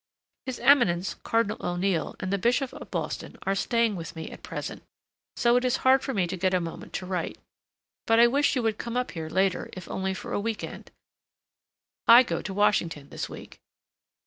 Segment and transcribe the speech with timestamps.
[0.47, 4.81] His Eminence Cardinal O'Neill and the Bishop of Boston are staying with me at present,
[5.35, 7.37] so it is hard for me to get a moment to write,
[8.07, 10.89] but I wish you would come up here later if only for a week end.
[12.07, 13.59] I go to Washington this week.